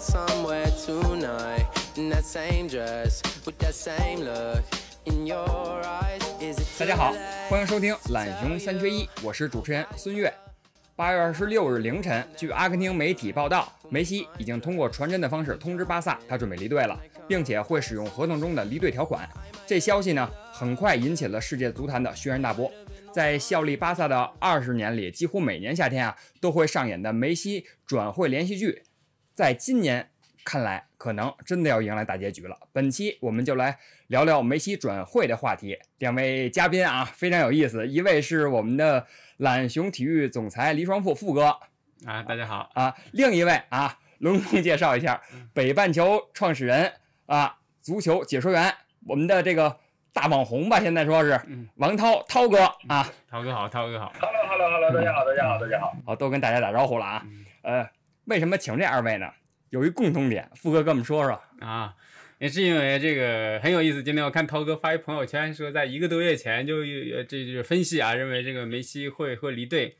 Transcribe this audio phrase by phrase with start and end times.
[0.00, 1.66] somewhere tonight.
[1.96, 4.62] In that same dress, with that same look
[5.04, 5.46] in your
[5.84, 6.20] eyes.
[6.40, 7.12] Is it 大家好，
[7.50, 10.32] 欢迎收听懒熊三缺一，我是主持人孙悦。
[10.96, 19.28] 八月二十六日凌晨，据阿根廷媒体报道，梅西已经通过传真的方式通知巴萨，他准备离队了，并且会使用合同中的离队条款。
[19.66, 22.72] 这消息呢，很快引起了世界足坛的轩然大波。
[23.12, 28.82] 在效力巴萨的二十年里，几乎每年夏天啊都会上演的梅西转会连续剧，
[29.40, 30.06] 在今年
[30.44, 32.54] 看来，可能真的要迎来大结局了。
[32.74, 35.78] 本期我们就来聊聊梅西转会的话题。
[35.96, 37.88] 两位嘉宾啊，非常有意思。
[37.88, 39.06] 一位是我们的
[39.38, 41.58] 懒熊体育总裁黎双富富哥
[42.04, 45.18] 啊，大家好，啊，另一位啊，隆重介绍一下
[45.54, 46.92] 北半球创始人
[47.24, 48.70] 啊，足球解说员，
[49.06, 49.74] 我们的这个
[50.12, 51.40] 大网红吧，现在说是
[51.76, 53.10] 王涛涛哥啊。
[53.30, 54.12] 涛哥好，涛哥好。
[54.20, 55.96] Hello Hello Hello，大家好，大家好，大家好。
[56.04, 57.24] 好，都跟大家打招呼了啊。
[57.62, 57.86] 呃，
[58.30, 59.26] 为什么请这二位呢？
[59.70, 61.32] 有一共同点，富哥跟我们说说。
[61.58, 61.92] 啊，
[62.38, 64.00] 也是因为这个很有意思。
[64.04, 69.96] 今天我看涛哥发一朋友圈，说在一个多月前就有这就是分析啊，认为这个梅西会会离队。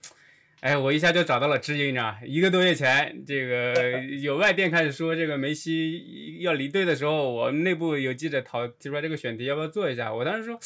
[0.60, 2.20] 哎，我一下就找到了知音啊！
[2.24, 10.14] 一个多月前，这个 有外电开始说这个梅西要离队的时候，我们内部有记者讨提出来这个选题，要不要做一下？
[10.14, 10.56] 我当时说，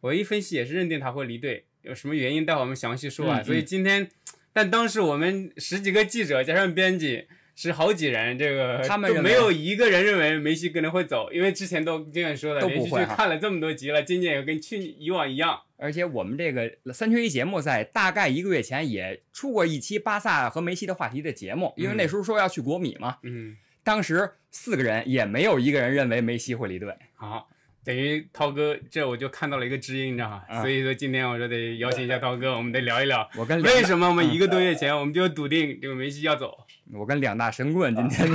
[0.00, 3.40] 我一分析也是认定他会离队，有什么原因待会我们详细说啊。
[3.40, 4.08] 嗯所以今天，
[4.54, 7.26] 但当时我们十几个记者加上编辑。
[7.56, 15.60] 是好几人，这个他们没有一个人认为梅西可能会走，因为之前都经常说的，都不连续会看了这么多集了，今年也跟去以往一样。
[15.76, 26.92] 而且我们这个三缺一节目在大概一个月前也出过一期巴萨和梅西的话题的节目，因为那时候说要去国米嘛，嗯，当时四个人也没有一个人认为梅西会离队。
[27.14, 27.48] 好，
[27.84, 30.42] 等于涛哥这我就看到了一个知音，你知道吗？
[30.48, 33.28] 啊所以说今天我说得邀请一下涛哥，我们得聊一聊。
[33.36, 36.56] 我跟为什么我们一个多月前我们就笃定这个梅西要走？
[36.94, 38.28] 我跟两大神棍今天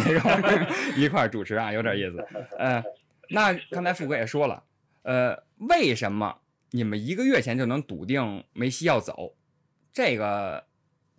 [0.96, 2.26] 一块主持啊，有点意思。
[2.60, 2.84] 呃，
[3.30, 4.64] 那刚才富哥也说了，
[5.02, 6.40] 呃，为什么
[6.72, 9.36] 你们一个月前就能笃定梅西要走？
[9.92, 10.66] 这个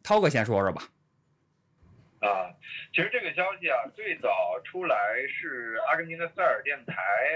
[0.02, 0.88] 涛哥先说说吧。
[2.20, 2.52] 啊，
[2.92, 6.94] 其实这个消息啊，最早出来是阿根廷的塞尔电台，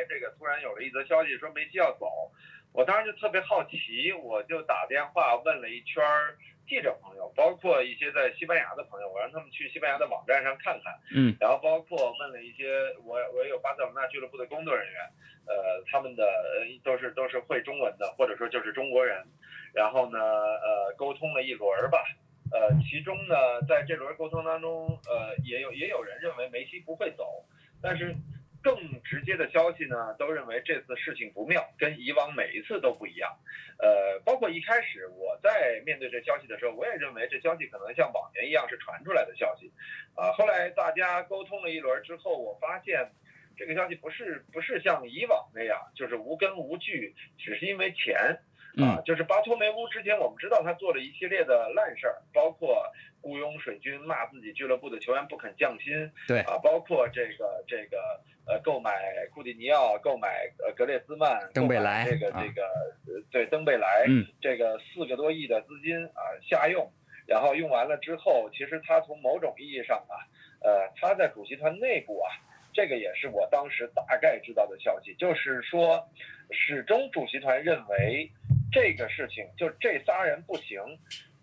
[0.08, 2.30] 这个突然有了一则消息说梅西要走，
[2.72, 6.36] 我当时就特别好奇，我就打电话问了一圈儿
[6.68, 15.00] 记者朋友，包括一些在西班牙的朋友，我让他们去西班牙的网站上看看，嗯，然后包括问了一些我我有巴塞罗那俱乐部的工作人员，
[15.46, 19.24] 呃，他们的呃都是都是会中文的，或者说就是中国人，
[19.72, 22.04] 然后呢，呃，沟通了一轮儿吧。
[22.54, 23.34] 呃，其中呢，
[23.68, 27.44] 在这轮沟通当中，呃，也有也有人认为梅西不会走，
[27.82, 28.14] 但是
[28.62, 33.36] 更直接的消息呢，都认为这次事情不妙，跟以往每一次都不一样。
[33.78, 39.72] 呃，包括一开始我在面对这消息的时候，我也认为这消息可能像往年一样是传出来的消息，
[40.14, 43.10] 啊、后来大家沟通了一轮之后，我发现。
[43.56, 48.36] 这个消息不是不是像以往那样，就是无根无据，只是因为钱，
[48.82, 52.84] 啊，就是巴托梅乌之前我们知道他做了一系列的烂事儿，包括
[53.20, 58.90] 雇佣水军骂自己俱乐部的球员不肯降薪，对啊，包括这个这个呃购买
[59.32, 66.90] 库蒂尼奥、购买呃格列兹曼、登贝莱这个啊这个呃对登贝莱，嗯，这个四个多亿的资金啊下用，
[67.26, 70.18] 然后用完了之后，其实他从某种意义上啊，
[70.62, 72.30] 呃，他在主席团内部啊。
[72.76, 76.08] 这个也是我当时大概知道的消息，就是说，
[76.50, 78.28] 始终主席团认为
[78.74, 80.80] 这个事情就这仨人不行，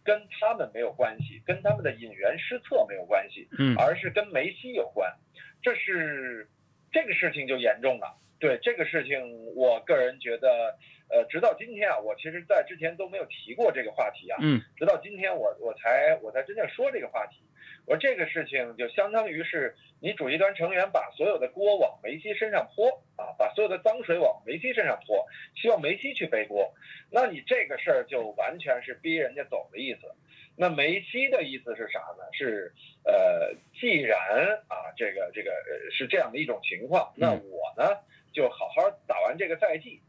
[0.03, 5.09] 跟他们没有关系，跟他们的引援失策没有关系，嗯而是跟梅西有关。
[5.63, 6.49] 这是
[6.91, 8.17] 这个事情就严重了。
[8.37, 10.75] 对这个事情，我个人觉得，
[11.09, 17.37] 呃，直到今天啊，我其实在之前都没有提过这个话题啊，嗯，直到今天我我才我才真正说这个话题。
[17.91, 25.27] 我说这个事情就相当于是你主席团成员把所有的锅往梅西身上泼啊，把所有的脏水往梅西身上泼，
[25.61, 26.73] 希望梅西去背锅。
[27.09, 30.09] 那你这个事儿就完全是逼人家走的意思。
[30.55, 32.23] 那梅西的意思是啥呢？
[32.31, 32.71] 是
[33.03, 34.17] 呃，既然
[34.69, 37.97] 啊，这个这个呃是这样的一种情况，那我呢
[38.31, 39.99] 就好好打完这个赛季。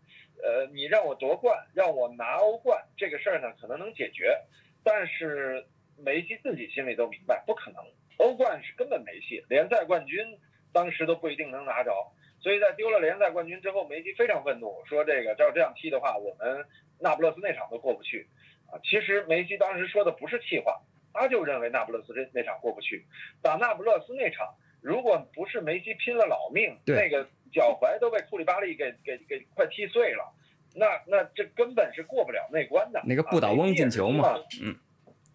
[0.40, 4.38] 呃，你让我夺冠，让我拿欧冠，这个事儿呢可能能解决，
[4.84, 5.64] 但是
[6.04, 7.82] 梅西自己心里都明白，不可能。
[8.18, 10.38] 欧冠是根本没戏，联赛冠军
[10.72, 11.92] 当时都不一定能拿着。
[12.40, 16.64] 所以在丢了联赛冠军之后，梅西非常愤怒，说这个照这样踢的话，我们
[16.98, 18.28] 那不勒斯那场都过不去。
[18.66, 20.80] 啊，其实梅西当时说的不是气话，
[21.12, 23.04] 他就认为那不勒斯这那场过不去。
[23.42, 30.32] 打那不勒斯那场，如果不是梅西拼了老命，对那个脚踝都被库里巴利给给给快踢碎了，
[30.74, 33.02] 那那这根本是过不了那关的。
[33.04, 34.74] 那个不倒翁进球嘛嗯，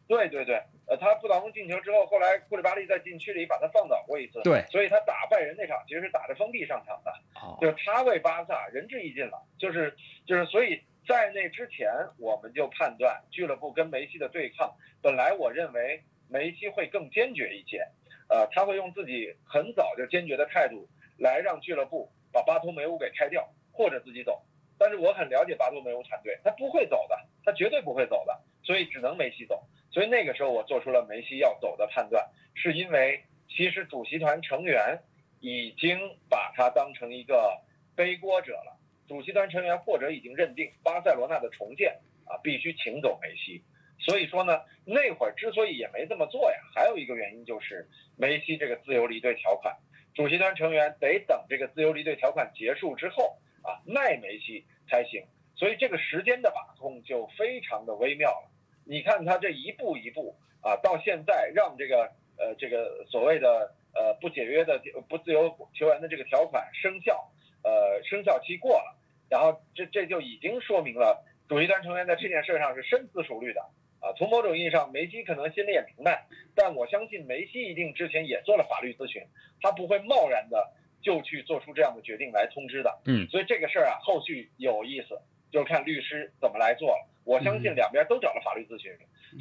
[0.08, 0.56] 对对对，
[0.88, 7.12] 呃，他不倒翁进球之后，后来库里巴利在禁区里把他放倒过一次，对所以他打拜仁那场其实是打着封闭上场的。
[7.36, 9.96] 哦，就是他为巴萨仁至义尽了，就是
[10.26, 17.86] 就是，所以在那之前，我们就判断俱乐部跟梅西的对抗，本来我认为梅西会更坚决一些，
[18.30, 20.88] 呃，他会用自己很早就坚决的态度
[21.18, 24.42] 来让俱乐部把巴托梅乌给开掉，或者自己走。
[24.80, 29.64] 但是我很了解巴托梅乌团队，他不会走的，他绝对不会走的，所以只能梅西走。
[29.98, 32.24] 所以那个时候我做出了梅西要走的判断，
[32.54, 35.00] 是因为其实主席团成员
[35.40, 35.98] 已经
[36.30, 37.60] 把他当成一个
[37.96, 38.78] 背锅者了。
[39.08, 43.64] 主席团成员或者已经认定巴塞罗那的重建啊必须请走梅西，
[43.98, 49.76] 所以说呢，那会儿之所以也没这么做呀，还有一个原因就是梅西这个自由离队条款，
[50.14, 58.52] 主席团成员得等这个自由离队条款结束之后啊卖梅西才行，所以这个时间的把控就非常的微妙了。
[58.90, 67.30] 你看他这一步一步啊，到现在让这个呃这个所谓的呃不解约的不自由球员的这个条款生效，
[67.64, 68.96] 呃生效期过了，
[69.30, 73.62] 然后这这就已经说明了主席团成员在这件事上是深思熟虑的
[74.00, 74.14] 啊。
[74.18, 76.26] 从某种意义上，梅西可能心里也明白，
[76.56, 79.22] 但我相信梅西一定之前也做了法律咨询，
[79.62, 83.00] 他不会贸然的就去做出这样的决定来通知的。
[83.06, 85.20] 嗯，所以这个事儿啊，后续有意思，
[85.52, 87.08] 就看律师怎么来做了。
[87.28, 88.90] 我相信两边都找了法律咨询，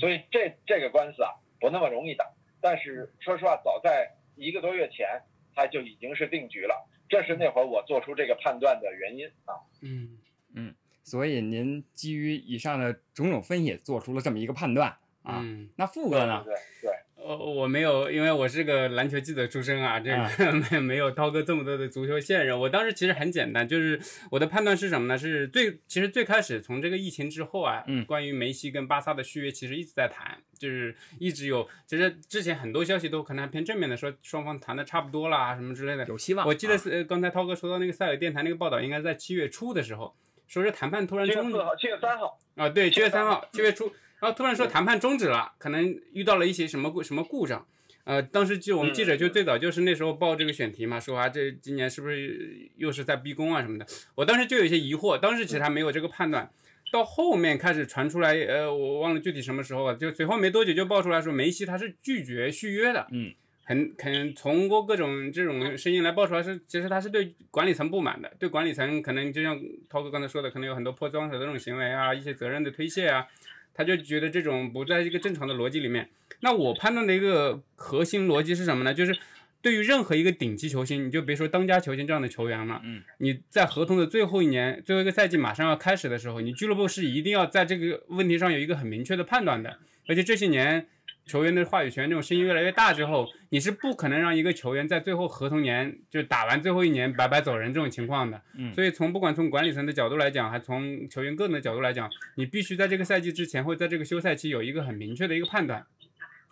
[0.01, 1.31] 所以这这个官司啊
[1.61, 2.27] 不那么容易打。
[2.61, 5.23] 但是说实话，早在一个多月前，
[5.55, 6.89] 它就已经是定局了。
[7.09, 9.55] 这是那会儿我做出这个判断的原因啊。
[9.83, 10.19] 嗯
[10.53, 10.75] 嗯
[11.05, 14.89] 所以您基于以上的种种分析，做出了这么一个判断
[15.23, 15.39] 啊。
[15.41, 15.71] 嗯。
[15.77, 16.43] 那富哥呢？
[16.45, 16.96] 对对对，
[17.27, 22.57] 呃，我没有，因为我是个篮球记者出身啊，这个、 没没有涛哥这么多的足球线人。
[22.57, 24.01] 我当时其实很简单，就是
[24.31, 25.19] 我的判断是什么呢？
[25.19, 36.07] 是最其实最开始从这个疫情之后啊，嗯关于梅西跟巴萨的续约其实一直在谈，就是一直有，其实之前很多消息都可能还偏正面的，说双方谈的差不多啦什么之类的。
[36.07, 36.47] 有希望。
[36.47, 40.15] 我记得啊是、呃刚才涛哥说到那个塞尔电台那个报道，应该在七月初的时候，
[40.47, 47.67] 说是谈判突然终止七月四号、七月三号，啊，对，七月三号，七月初，然后突然说谈判终止了，可能遇到了一些什么故什么故障。
[48.05, 56.49] 呃，当时就我们记者就最早就是那时候报这个选题嘛，说啊这今年是不是又是在逼宫啊什么的，我当时就有一些疑惑，当时其实还没有这个判断，
[56.93, 63.33] 到后面开始传出来，呃，我忘了具体什么时候了，就随后没多久就爆出来说梅西他是拒绝续约的，嗯，
[63.65, 69.61] 很肯从过各种这种声音来爆出来是，其实他是对管理层不满的，对管理层可能就像
[69.91, 73.27] 涛哥刚才说的，可能有很多泼脏水的这种行为啊，一些责任的推卸啊，
[73.77, 76.09] 他就觉得这种不在一个正常的逻辑里面。
[76.41, 78.95] 那我判断的一个核心逻辑是什么呢？
[78.95, 79.17] 就是
[79.63, 89.79] 对于任何一个顶级球星，你就别说当家球星这样的球员了，嗯，你在合同的最后一年、最后一个赛季马上要开始的时候，你俱乐部是一定要在这个问题上有一个很明确的判断的。
[90.09, 90.87] 而且这些年
[91.27, 98.41] 球员的话语权这种声音越来越大之后，你是不可能让一个球员在最后合同年就打完最后一年白白走人这种情况的。
[98.57, 105.85] 嗯所以从不管从管理层的角度来讲，还从球员个人的角度来讲，你必须在这个赛季之前或者在这个休赛期有一个很明确的一个判断。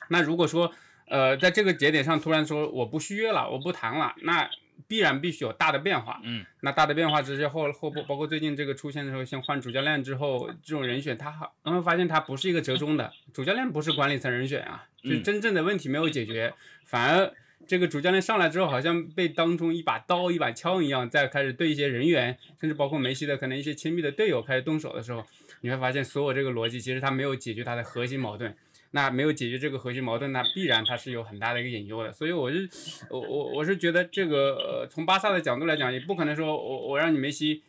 [0.09, 0.73] 那如果说，
[1.09, 4.51] 呃，在这个节点上突然说我不续约了，我不谈了，那
[4.87, 6.21] 必然必须有大的变化。
[6.25, 16.53] 嗯，那大的变化之后后部包括最近这个出现的时候，像换主教练之后，这种人选他好，然后发现他不是一个折中的主教练，不是管理层人选啊，就真正的问题没有解决，
[16.85, 17.33] 反而
[17.67, 25.25] 这个主教练上来之后，好像被当中一把刀一把枪一样，在开始对一些人员，甚至包括梅西的可能一些亲密的队友开始动手的时候，
[25.63, 28.55] 你会发现所有这个逻辑其实他没有解决他的核心矛盾。
[28.95, 32.13] 那没有解决这个核心矛盾，那必然它是有很大的一个隐忧的。
[32.13, 32.69] 所以我是，
[33.11, 37.65] 我我我是觉得这个呃，从巴萨的角度来讲，也不可能说我我让你梅西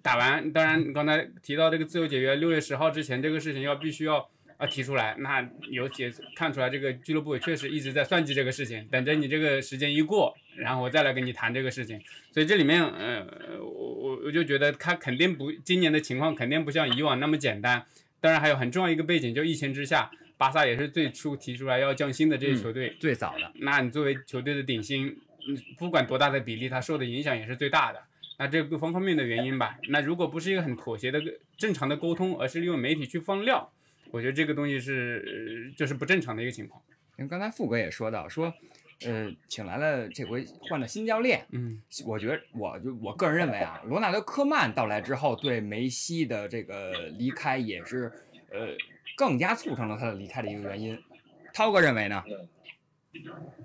[0.00, 0.50] 打完。
[0.50, 4.26] 当然，刚才提到这个自由解约，六月十号之前这个事情要必须要
[4.56, 5.14] 啊提出来。
[5.18, 12.00] 那有解看出来，这个俱乐部也确实一直在算计这个事情，等着你这个时间一过，然后我再来跟你谈这个事情。
[12.32, 13.26] 所以这里面，呃，
[13.60, 17.84] 我我我就觉得他肯定不，今年的情况肯定不像以往那么简单。
[18.22, 20.08] 当然还有很重要一个背景，就疫情之下，
[20.42, 22.96] 巴萨也是最初提出来要降薪的这些球队。
[22.98, 25.06] 最早的，那你作为球队的顶薪，
[25.46, 28.02] 嗯，不管多大的比例，他受的影响也是最大的。
[28.40, 31.22] 那这个方方面面的原因吧，那如果不是一个很妥协的
[31.56, 33.72] 正常的沟通，而是利用媒体去放料，
[34.10, 35.22] 我觉得这个东西是、
[35.68, 36.82] 呃就是不正常的一个情况。
[37.18, 38.52] 因为刚才富哥也说到，说
[39.06, 48.10] 呃，请来了这回换了新教练，嗯我觉得我就我个人认为啊，罗纳德科曼到来之后，对梅西的这个离开也是
[48.50, 48.68] 呃
[49.16, 51.02] 更加促成了他的离开的一个原因。
[51.54, 52.22] 涛哥认为呢？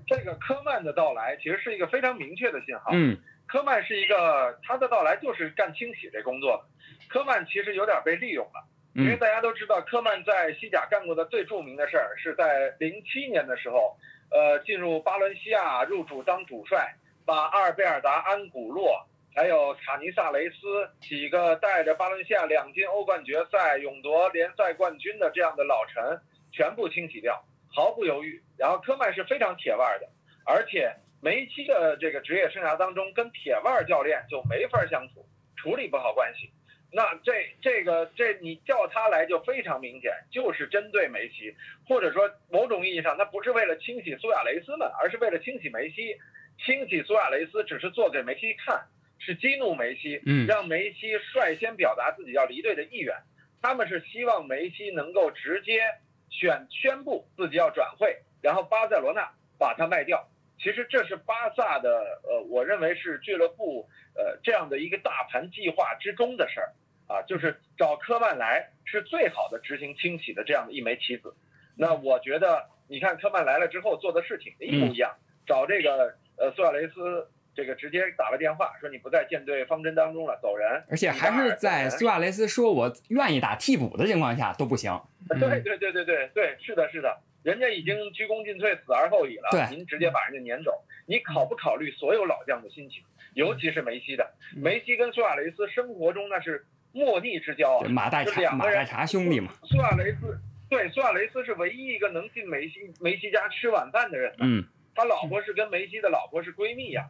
[0.06, 2.92] 这个科曼的到来其实是一个非常明确的信号。
[2.94, 6.66] 嗯科曼是一个他的到来就是干清洗这工作的。
[7.08, 13.96] 科曼其实有点被利用了，因为嗯大家都知道科曼在西甲干过的最著名的事儿是在零七年的时候，
[14.32, 16.94] 呃，进入巴伦西亚入主当主帅，
[17.26, 19.08] 把阿尔贝尔达、安古洛
[19.38, 26.20] 还有卡尼萨雷斯几个带着巴伦西亚两进欧冠决赛、勇夺联赛冠军的这样的老臣
[26.52, 28.42] 全部清洗掉，毫不犹豫。
[28.58, 30.10] 然后科曼是非常铁腕的，
[30.44, 30.92] 而且
[31.22, 35.24] 梅西的这个职业生涯当中跟铁腕教练就没法相处，
[35.56, 36.50] 处理不好关系。
[36.92, 41.56] 那这这个这你叫他来就非常明显，就是针对梅西，
[41.88, 46.18] 或者说某种意义上，他不是为了清洗苏亚雷斯们，而是为了清洗梅西。
[46.66, 48.84] 清洗苏亚雷斯只是做给梅西看，
[49.28, 53.14] 是激怒梅西，嗯让梅西率先表达自己要离队的意愿。
[53.62, 55.82] 他们是希望梅西能够直接
[56.30, 59.30] 选宣布自己要转会，然后巴塞罗那
[59.60, 60.30] 把他卖掉。
[60.58, 66.72] 其实这是巴萨的，呃，我认为是俱乐部呃这样的一个大盘计划之中的事儿
[67.08, 71.36] 啊，就是找科曼来是最好的执行清洗的这样的一枚棋子。
[71.76, 80.84] 那我觉得，你看科曼来了之后做的事情一模一样，找这个呃苏亚雷斯这个直接打了电话说你不在舰队方针当中了，走人。
[80.88, 84.92] 而且还是在苏亚雷斯说我愿意打替补的情况下都不行。
[85.32, 89.50] 嗯对对对对对对，是的，是的，人家已经鞠躬尽瘁，死而后已了。
[89.50, 90.72] 对您直接把人家撵走，
[91.08, 93.02] 你考不考虑所有老将的心情，
[93.34, 94.24] 尤其是梅西的？
[94.56, 97.90] 嗯梅西跟苏亚雷斯生活中那是莫逆之交啊。
[97.90, 104.32] 马代这查马代两个人查兄弟嘛，苏亚雷斯对苏亚雷斯是唯一一个能进梅西梅西家吃晚饭的人。
[104.42, 104.64] 嗯
[104.96, 107.08] 他老婆是跟梅西的老婆是闺蜜呀、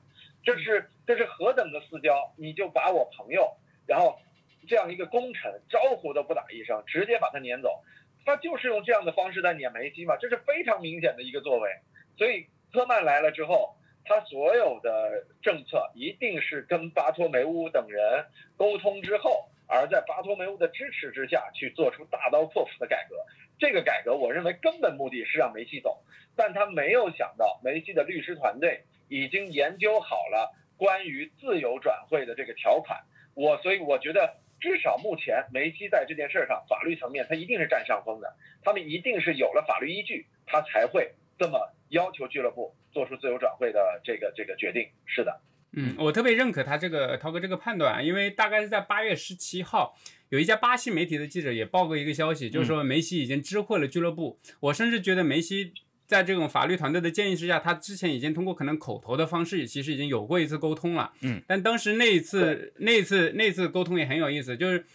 [0.48, 2.34] 这是这是何等的私交！
[2.38, 4.18] 你就把我朋友，然后
[4.66, 7.84] 这样一个功臣招呼都不打一声，直接把他撵走，
[8.24, 11.70] 他就是用这样的方式在撵梅西嘛，这是非常明显的一个作为。
[12.18, 13.76] 所以科曼来了之后，
[14.06, 18.26] 他所有的政策一定是跟巴托梅乌等人
[18.56, 23.18] 沟通之后，而在巴托梅乌的支持之下去做出大刀阔斧的改革。
[23.60, 26.02] 这个改革，我认为根本目的是让梅西走，
[26.38, 33.00] 但他没有想到梅西的律师团队已经研究好了关于自由转会的这个条款。
[33.34, 44.90] 我所以我觉得，至少目前梅西在这件事上法律层面他一定是占上风的，他们一定是有了法律依据，他才会这么要求俱乐部做出自由转会的这个这个决定。
[45.06, 45.40] 是的，
[45.74, 49.96] 嗯，我特别认可他这个涛哥这个判断，因为大概是在八月十七号，
[50.30, 54.40] 有一家巴西媒体的记者也报过一个消息，就是说梅西已经知会了俱乐部。
[54.62, 55.74] 我甚至觉得梅西
[56.08, 61.12] 在这种法律团队的建议之下，他之前已经通过可能口头的方式，其实已经有过一次沟通了。
[61.22, 64.86] 嗯，但当时那一次那一次那次沟通也很有意思，就是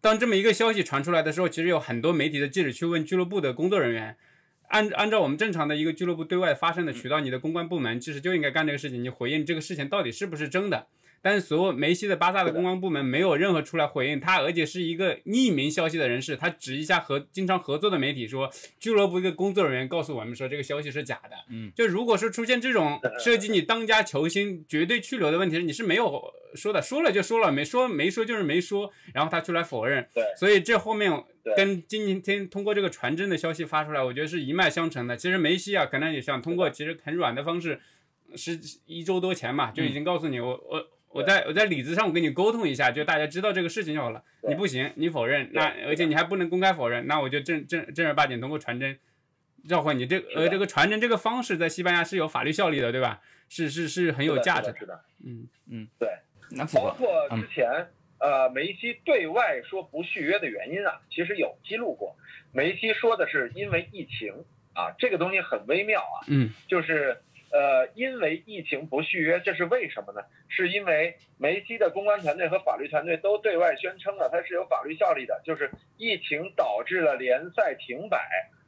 [0.00, 4.16] 当这么一个消息传出来的时候，其实有很多媒体的记者去问俱乐部的工作人员。
[4.68, 10.88] 按按照我们正常的一个俱乐部对外发声的渠道，你的公关部门其实就应该干这个事情，你回应这个事情到底是不是真的。
[11.22, 18.50] 但是所有梅西的巴萨的公关部门没有任何出来回应他，而且是一个匿名消息的人士，他指一下和经常合作的媒体说，
[18.80, 21.36] 俱乐部一个工作人员告诉我们说这个消息是假的。
[21.48, 26.22] 嗯，就如果说出现这种涉及你当家球星绝对去留的问题，你是没有
[26.54, 30.06] 说的，说了就说了，没说没说就是没说，然后他出来否认。
[30.12, 31.12] 对所以这后面
[31.56, 35.16] 跟今天通过这个传真的消息发出来，我觉得是一脉相承的。
[35.16, 37.80] 其实梅西啊，可能也想通过其实很软的方式，
[38.34, 44.22] 是一周多前嘛就已经告诉你，我我我在我在理子上我跟你沟通一下，就大家知道这个事情就好了。
[44.48, 48.98] 你不行，你否认，那而且你还不能公开否认，那我就正正正儿八经通过传真
[49.68, 50.06] 召唤你。
[50.06, 53.20] 这的呃这个传真这个方式在西班牙是有法律效力的，对吧？
[53.48, 54.78] 是是是很有价值是的。
[54.78, 55.04] 是的。
[55.70, 55.88] 嗯
[56.50, 56.88] 那符合。
[56.88, 57.88] 包括之前
[58.18, 62.16] 呃梅西对外说不续约的原因啊，其实有记录过。
[62.52, 64.32] 梅西说的是因为疫情
[64.74, 67.18] 啊，这个东西很微妙啊，嗯就是
[67.52, 70.22] 呃因为疫情不续约，这是为什么呢？
[70.48, 78.18] 是因为梅西的公关团队和法律团队都对外宣称了它是有法律效力的，就是疫情导致了联赛停摆，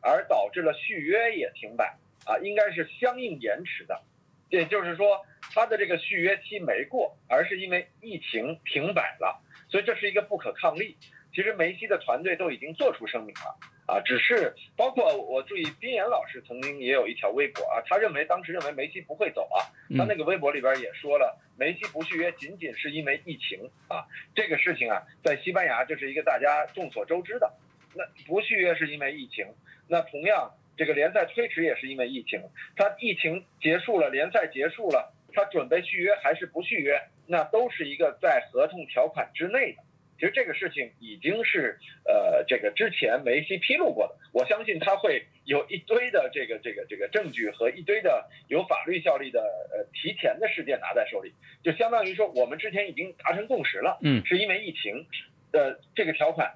[0.01, 4.03] 而导致了续约也停摆啊，应该是相应延迟的。
[4.51, 5.21] 也就是说，
[5.53, 10.97] 他的这个续约期没过，而是因为疫情停摆了，所以这是一个不可抗力。
[11.35, 19.61] 其实梅西的团队都已经做出声明了啊，只是包括我注意，边岩老师曾经也有一条微博啊，他认为当时认为梅西不会走啊，
[19.97, 27.53] 他那个微博里边也说了，梅西不续约仅仅是因为疫情啊，这个事情啊，在西班牙这是一个大家众所周知的。
[27.95, 29.47] 那不续约是因为疫情，
[29.87, 32.43] 那同样这个联赛推迟也是因为疫情，
[32.77, 39.83] 他疫情结束了，联赛结束了，他准备续约还是不续约，那都是一个在合同条款之内的。
[40.25, 55.07] 其实这个事情已经是呃这个之前梅西披露过的，我相信他会有一堆的这个这个这个证据和一堆的有法律效力的呃提前的事件拿在手里，就相当于说我们之前已经达成共识了，嗯是因为疫情
[55.53, 56.55] 的这个条款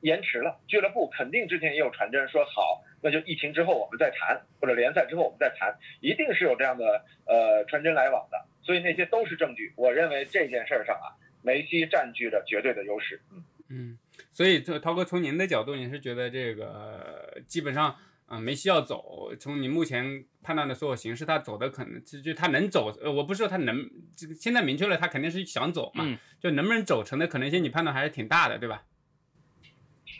[0.00, 9.74] 延迟了，俱乐部肯定之前也有传真说好，那就疫情之后我们再谈，或者联赛之后我们再谈，一定是有这样的呃传真来往的，所以那些都是证据。
[9.76, 11.12] 我认为这件事儿上啊，
[11.46, 13.20] 梅西占据着绝对的优势。
[13.32, 13.98] 嗯，嗯，
[14.32, 17.96] 所以这涛哥从您的角度，你是觉得这个呃基本上，
[18.28, 28.82] 嗯、梅西要走，从你目前判断的所有形式，他走的可能就就他能走，呃，我不是说他能，这个现在明确了，他肯定是想走嘛，嗯就能不能走成的可能性，你判断还是挺大的，对吧？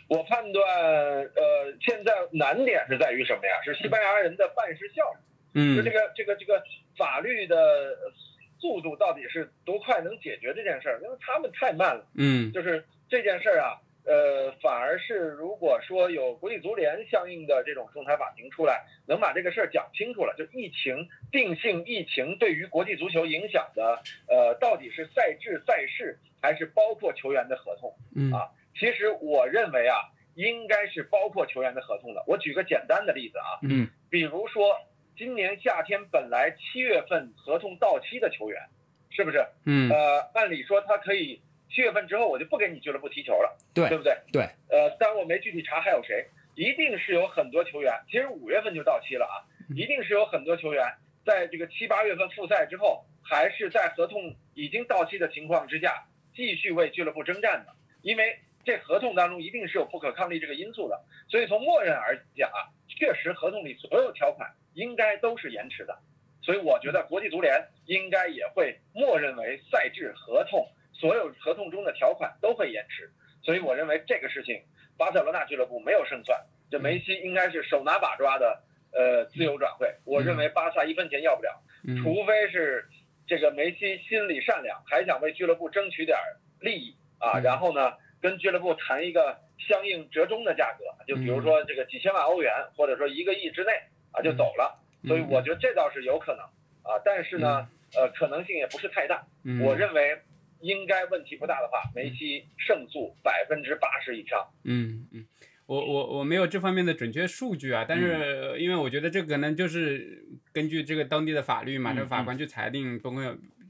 [0.07, 3.61] 我判断呃现在难点是在于什么呀？
[3.65, 5.19] 是西班牙人的办事效率。
[5.53, 6.63] 就嗯这个这个这个
[6.97, 8.13] 法律的呃
[8.59, 10.99] 速度到底是多快能解决这件事儿？
[11.03, 12.05] 因为他们太慢了。
[12.15, 27.93] 嗯就是这件事儿啊，呃，反而是如果说有国际足联相应的这种仲裁法庭出来，能把这个事儿讲清楚了，就疫情定性疫情对于国际足球影响的，呃，到底是赛制赛事还是包括球员的合同？
[28.15, 28.49] 嗯啊
[28.79, 29.97] 其实我认为啊，
[30.35, 32.23] 应该是包括球员的合同的。
[32.27, 34.75] 我举个简单的例子啊，嗯比如说
[35.17, 38.61] 今年夏天本来七月份合同到期的球员，
[39.09, 39.43] 是不是？
[39.65, 44.15] 嗯呃，按理说他可以七月份之后我就不给你俱乐部踢球了，对对不对？
[44.31, 44.43] 对。
[44.69, 49.41] 呃，当然我没具体查还有谁，一定是有很多球员，其实五月份就到期了啊，
[49.75, 50.85] 一定是有很多球员
[51.25, 56.05] 在这个七八月份复赛之后，还是在合同已经到期的情况之下，
[56.35, 65.97] 继续为俱乐部征战的，因为这合同当中一定是有不可抗力这个因素的，所以从默认而讲啊，确实合同里所有条款应该都是延迟的。
[66.41, 73.09] 所以我觉得国际足联应该也会默认为赛制合同所有合同中的条款都会延迟。
[73.41, 74.61] 所以我认为这个事情，
[74.97, 76.37] 巴塞罗那俱乐部没有胜算，
[76.69, 78.61] 这梅西应该是手拿把抓的
[78.91, 79.95] 呃自由转会。
[80.03, 82.85] 我认为巴萨一分钱要不了，嗯除非是
[83.25, 93.71] 这个梅西心里善良，还想为俱乐部争取点儿利益啊，嗯然后呢跟俱乐部谈一个相应折中的价格，就比如说这个几千万欧元，或者说一个亿之内
[94.11, 94.83] 啊就走了。
[95.07, 96.41] 所以我觉得这倒是有可能
[96.83, 99.25] 啊，但是呢，呃，可能性也不是太大。
[99.43, 99.61] 嗯。
[99.61, 100.19] 我认为
[100.59, 104.47] 应该问题不大的话，梅西胜诉百分之八十以上。
[104.63, 105.25] 嗯嗯，
[105.67, 113.23] 我我我没有这方面的准确数据啊，但是因为我觉得这可能就是根据这个当地的法律嘛，嗯这个法官去裁定，包括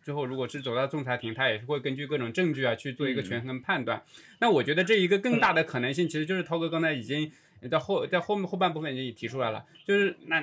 [0.08, 4.02] 最后如果是走到仲裁庭，他也是会根据各种证据啊去做一个权衡判断。
[4.40, 7.30] 那我觉得这一个更大的可能性，其实就是涛哥刚才已经
[7.70, 10.42] 在后在后面后半部分已经提出来了，就是那。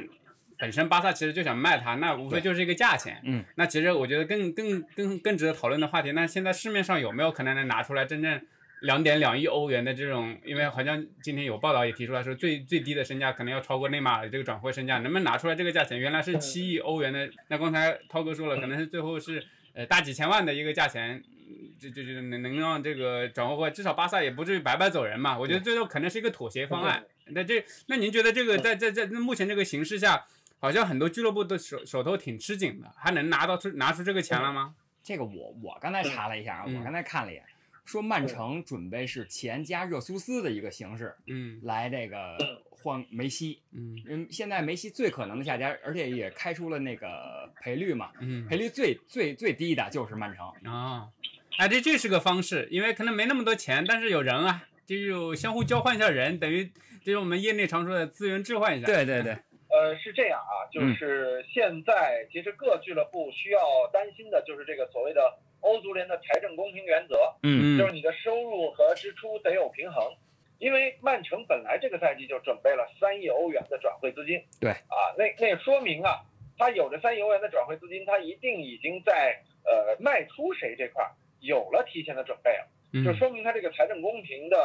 [0.57, 3.21] 本身巴萨其实就想卖他，那无非就是一个价钱。
[3.25, 8.41] 嗯，那其实我觉得更更更更值得讨论的话题，那现在市面上有没有可能能拿出来真正
[8.85, 10.39] 两点两亿欧元的这种？
[10.45, 15.99] 因为好像今天有报道也提出来说，最最低的身价可能要超过内马尔的这个转会身价，能不能拿出来这个价钱？
[15.99, 25.39] 原来是七亿欧元的，那刚才涛哥说了，可能是最后是呃大几千万的一个价钱，嗯就就就能能让这个转会会至少巴萨也不至于白白走人嘛。
[25.39, 27.05] 我觉得最后可能是一个妥协方案。
[27.29, 30.25] 那这那您觉得这个在在在目前这个形势下？
[30.61, 34.75] 好像很多俱乐部的手手头挺吃紧的，还能拿到出拿出这个钱了吗？
[35.03, 37.45] 这个我我刚才查了一下我刚才看了一眼，
[37.85, 42.37] 说曼城准备是钱加热苏斯的一个形式嗯来这个
[42.71, 43.61] 换梅西。
[43.73, 50.47] 嗯嗯，现在梅西最可能的下家，而且也开出了那个赔率嘛，嗯赔率最最最低的就是曼城。
[50.73, 51.09] 啊，
[51.59, 56.65] 哎，这这是个方式，因为可能没那么多钱，但是有人啊，就有相互交换一下人，等于
[57.03, 58.87] 就是我们业内常说的资源置换一下。
[58.87, 59.33] 对对对，
[59.69, 63.61] 呃，是这样啊，就是现在其实各俱乐部需要
[63.93, 67.77] 担心的就是这个所谓的欧足联的财政公平原则，嗯。
[67.77, 67.79] 嗯。
[67.79, 70.15] 就是你的收入和支出得有平衡。
[70.59, 74.71] 因为曼城本来这个赛季就准备了三亿欧元的转会资金，对。
[74.71, 76.23] 啊，那那说明啊，
[76.57, 82.69] 他有着三亿欧元的转会资金，他一定已经在呃卖出谁这块儿有了提前的准备了，
[83.03, 84.57] 就嗯说明他这个财政公平的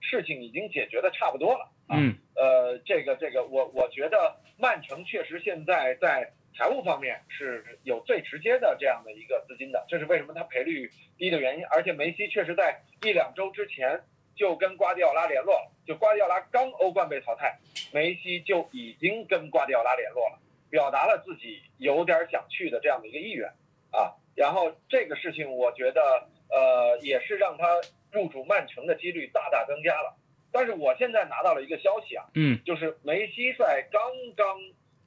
[0.00, 1.96] 事情已经解决的差不多了啊。
[1.96, 11.64] 嗯呃，这个这个，我我觉得曼城确实现在在财务方面是有最直接的这样的一个资金的，这是为什么他赔率低的原因。
[11.66, 14.00] 而且梅西确实在一两周之前
[14.36, 17.58] 就跟瓜迪奥拉联络了，就瓜迪奥拉刚欧冠被淘汰，
[17.92, 20.38] 梅西就已经跟瓜迪奥拉联络了，
[20.70, 23.48] 表达了自己有点想去的这样的一个意愿
[23.90, 24.14] 啊。
[24.36, 27.66] 然后这个事情，我觉得呃也是让他
[28.10, 30.16] 入主曼城的几率大大增加了。
[30.50, 34.00] 但是我现在拿到了一个消息啊，嗯就是梅西在刚
[34.34, 34.46] 刚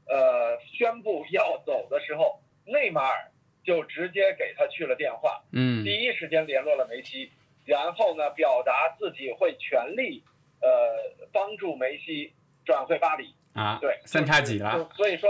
[0.07, 3.31] 呃宣布要走的时候，内马尔
[3.63, 7.31] 就直接给他去了电话，嗯第一时间联络了梅西，
[7.65, 10.23] 然后呢表达自己会全力
[10.61, 12.33] 呃帮助梅西
[12.65, 13.33] 转会巴黎。
[13.53, 15.29] 啊，对，三叉戟就了，所以说，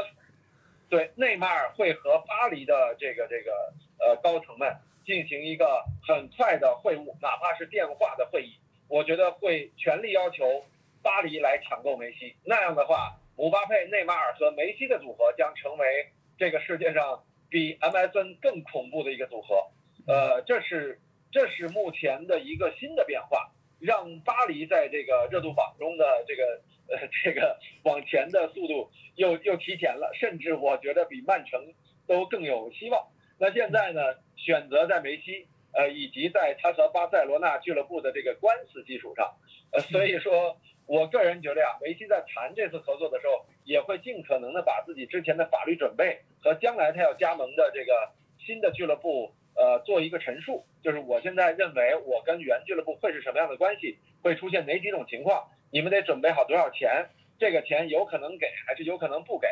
[0.90, 4.72] 对内马尔会和巴黎的这个这个呃高层们
[5.06, 8.54] 进行一个很快的会晤，哪怕是电话的会议，
[8.88, 10.64] 我觉得会全力要求
[11.02, 12.36] 巴黎来抢购梅西。
[12.44, 19.68] 那样的话，姆巴佩、内马尔和梅西的组合将成为这个世界上比 MSN 更恐怖的一个组合。
[20.08, 21.00] 呃，这是
[21.32, 31.74] 这是目前的一个新的变化，让巴黎在这个热度榜中的这个呃这个往前的速度又又提前了，甚至我觉得比曼城
[32.08, 33.08] 都更有希望。
[33.38, 34.02] 那现在呢，
[34.44, 39.36] 选择在梅西呃以及在他和巴塞罗那俱乐部的这个官司基础上，
[39.72, 48.12] 呃，所以说我个人觉得呀，梅西在谈这次合作的时候，也会尽可能的把自己之前的法律准备和将来他要加盟的这个
[48.46, 49.34] 新的俱乐部。
[49.54, 59.48] 呃，做一个陈述，就是我现在认为我跟原俱乐部会是什么样的关系，会出现哪几种情况，你们得准备好多少钱，这个钱有可能给还是有可能不给，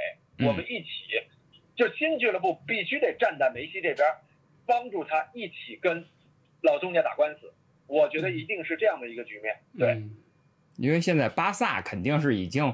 [0.48, 0.88] 我们一起，
[1.76, 4.08] 就新俱乐部必须得站在梅西这边，
[4.70, 6.06] 帮助他一起跟
[6.62, 7.52] 老东家打官司，
[7.88, 9.94] 我觉得一定是这样的一个局面，对。
[9.94, 10.16] 嗯
[10.78, 12.74] 因为现在巴萨肯定是已经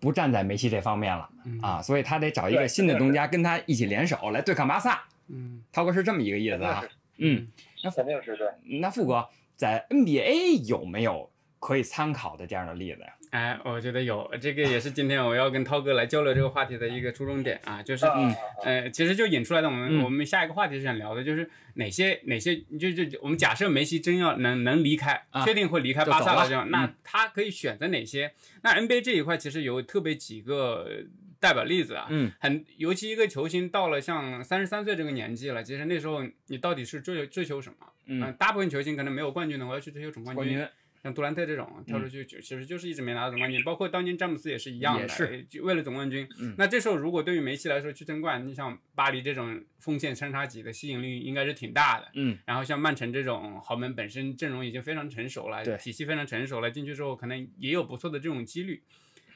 [0.00, 5.04] 不站在梅西这方面了嗯啊，所以他得找一个新的东家跟他一起联手来对抗巴萨。
[5.28, 6.82] 嗯涛哥是这么一个意思啊
[7.18, 7.46] 嗯，
[7.94, 8.48] 肯定是对。
[8.80, 13.15] 那富哥在 NBA 有没有可以参考的这样的例子呀？
[13.30, 18.34] 哎，我觉得有，这个也是今天我要跟涛哥来交流这个话题的一个初衷点啊，就是嗯
[18.64, 20.04] 呃，其实就引出来的，我们、嗯。
[20.04, 28.32] 我们下一个话题是想聊的，就是哪些哪些，就就我们假设梅西真要能能离开，啊确定会离开巴萨了这样，那嗯他可以选择哪些？
[28.62, 31.04] 那 NBA 这一块其实有特别几个呃
[31.40, 32.30] 代表例子啊，嗯。
[32.38, 37.76] 很尤其一个球星到了像三十三岁这个年纪了，其实那时候你到底是追求追求什么？
[38.08, 40.64] 嗯，大部分球星可能没有冠军的，我要去追求总冠军，
[41.06, 46.28] 像杜兰特这种跳出去就其实就是一直没拿到总冠军，包括当年詹姆斯也是一样的，也是就为了总冠军。
[46.40, 52.08] 嗯那这时候如果对于梅西来说去争冠，你像巴黎这种锋线三叉戟的吸引力应该是挺大的。
[52.14, 58.82] 嗯然后像曼城这种豪门本身阵容已经非常成熟了，对体系非常成熟了，进去之后可能也有不错的这种几率。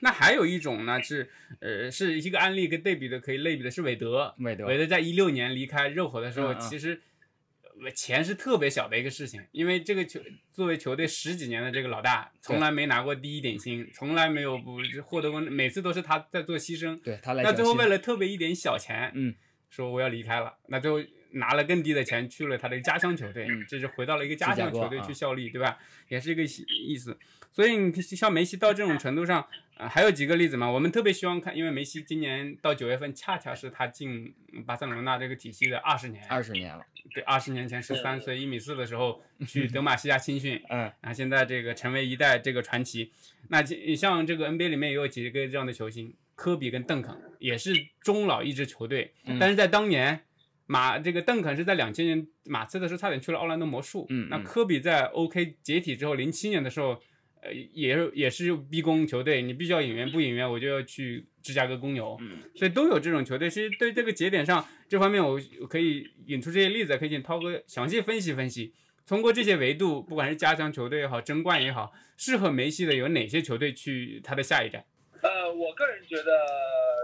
[0.03, 1.29] 那还有一种呢是，
[1.61, 4.35] 呃，是一个案例跟对比的，可以类比的是韦德。
[4.39, 6.99] 韦德韦德在一六年离开热火的时候，嗯嗯其实呃
[7.95, 10.21] 钱是特别小的一个事情，因为这个球
[10.53, 17.01] 作为球队十几年的这个老大，从来没拿过第一点薪，从来没有不获得过，每次都是他在做牺牲。
[17.01, 19.35] 对他来那最后为了特别一点小钱，嗯，
[19.69, 20.99] 说我要离开了，那最后
[21.33, 25.79] 拿了更低的钱去了他的家乡球队，嗯这是回到了一个家乡球队去效力，对吧？
[26.09, 27.17] 也是一个意思。
[27.53, 30.71] 所以你像梅西到这种程度上，啊、还有几个例子嘛。
[30.71, 34.35] 我们特别希望看，因为梅西今年到九月份，恰恰是他进
[34.67, 40.91] 巴塞罗那这个体系的二十年，二十年了，对，二十年前十三岁一米四的时候去德玛西亚青训， 嗯。
[41.01, 43.11] 啊，现在这个成为一代这个传奇。
[43.49, 43.65] 那
[43.97, 49.39] 像这个 NBA 里面也有几个这样的球星，科比跟邓肯也是中老一支球队，嗯。
[49.39, 50.21] 但是在当年。
[50.67, 54.29] 马这个邓肯是在两千年马刺的时候差点去了奥兰多魔术，那嗯。
[54.31, 57.03] 那科比在 OK 解体之后，零七年的时候，
[57.43, 63.49] 呃，也是也是逼宫球队，你必须要引援，不引援我就要去芝加哥公牛，嗯所以都有这种球队。
[63.49, 68.75] 其实对这个节点上这方面，我我可以引出这些例子，可以请涛哥详细分析分析。
[69.07, 74.85] 通过这些维度，不管是加强球队也好，争冠也好，适合梅西的有哪些球队去他的下一站？
[75.23, 76.31] 呃，我个人觉得，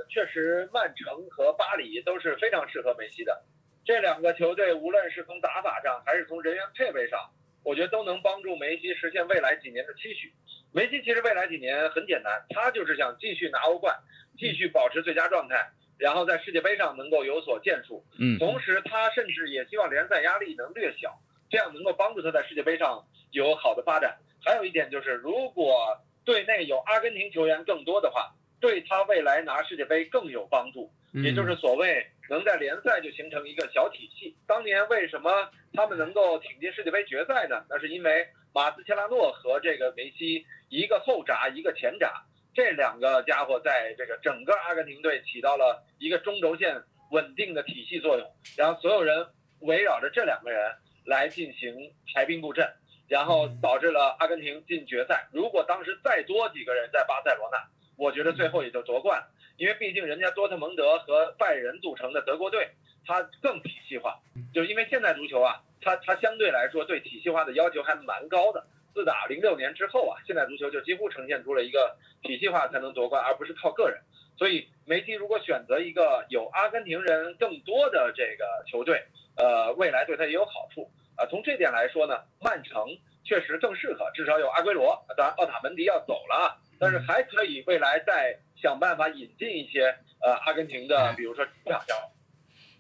[0.08, 3.44] 确实曼城和巴黎都是非常适合梅西的。
[3.84, 7.18] 这两个球队，无论是从打法上，还是从人员配备上，
[7.66, 10.32] 我觉得都能帮助梅西实现未来几年的期许。
[10.72, 13.92] 梅西其实未来几年很简单，他就是想继续拿欧冠，
[14.38, 18.04] 继续保持最佳状态，然后在世界杯上能够有所建树。
[18.20, 21.18] 嗯同时，他甚至也希望联赛压力能略小，
[21.50, 24.16] 这样能够帮助他在世界杯上有好的发展。
[24.44, 30.88] 还有一点就是，如果队内有阿根廷球员更多的话，对他未来拿世界杯更有帮助。
[31.24, 34.36] 也就是嗯所谓能在联赛就形成一个小体系。
[34.46, 37.64] 当年为什么他们能够挺进世界杯决赛呢？
[37.68, 49.26] 那是因为马斯切拉诺和这个梅西一个后闸一个前闸，这两个家伙在这个整个阿根廷队起到了一个中轴线稳定的体系作用，然后所有人
[49.60, 50.72] 围绕着这两个人
[51.04, 52.68] 来进行排兵布阵。
[53.08, 55.28] 然后导致了阿根廷进决赛。
[55.32, 59.28] 如果当时再多几个人在巴塞罗那，我觉得最后也就夺冠了。
[59.56, 62.68] 因为毕竟人家多特蒙德和拜仁组成的德国队，
[63.06, 64.18] 它更体系化。
[64.52, 74.00] 就是因为现在足球啊，它它相对来说对体系化的要求还蛮高的，自打零六年之后啊，现代足球就几乎呈现出了一个体系化才能夺冠，而不是靠个人。
[74.38, 79.02] 所以梅西如果选择一个有阿根廷人更多的这个球队，
[79.36, 81.24] 呃，未来对他也有好处啊。
[81.26, 82.86] 从这点来说呢，曼城
[83.24, 91.96] 确实更适合，至少有阿圭罗，当然奥塔门迪要走了啊，但是还可以未来再想办法引进一些呃阿根廷的，比如说中场将。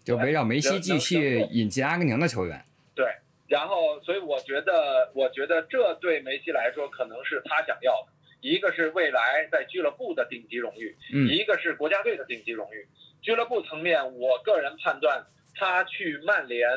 [0.04, 2.64] 就围绕梅西继续引进阿根廷的球员。
[2.94, 3.06] 对，
[3.48, 12.86] 然后所以我觉得，我觉得这对梅西来说可能是他想要的，一个是未来在俱乐部的顶级荣誉，嗯一个是国家队的顶级荣誉。
[13.20, 16.70] 俱乐部层面，我个人判断他去曼联，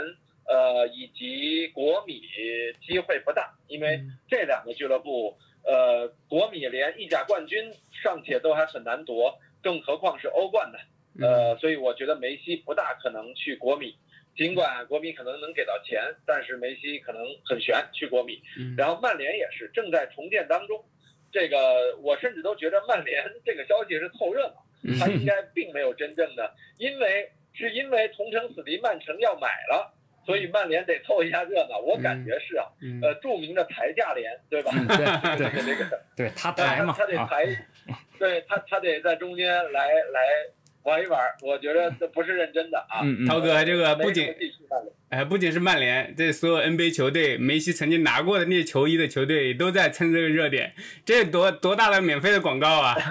[0.47, 2.21] 呃，以及国米
[2.87, 10.79] 机会不大，因为这两个俱乐部，呃，国米连意甲冠军尚且都还很难夺，更何况是欧冠呢？
[11.21, 13.97] 呃，所以我觉得梅西不大可能去国米，
[14.37, 18.41] 尽管国米可能能给到钱，但是梅西可能很悬去国米。
[18.57, 20.83] 嗯然后曼联也是正在重建当中，
[21.31, 24.65] 这个我甚至都觉得曼联 这个消息是凑热闹，
[24.97, 29.93] 他应该并没有真正的，因为是因为同城死敌曼城要买了，
[30.29, 31.79] 所以曼联得凑一下热闹。
[31.79, 34.71] 我感觉是啊，嗯呃，著名的抬价联，对吧？
[34.77, 34.97] 嗯，对
[35.37, 36.01] 这 对个这个。
[36.15, 37.45] 对，他他抬嘛啊，他得抬，
[38.19, 40.19] 对他他得在中间来来
[40.83, 43.01] 玩一玩，我觉得这不是认真的啊。
[43.01, 44.35] 嗯嗯，涛哥，这个不没仅
[45.09, 52.95] 哎，不仅是曼联，这所有 NBA 球队，梅西曾经拿过的那些球衣的球队都在蹭这个热点，这多多大的免费的广告啊！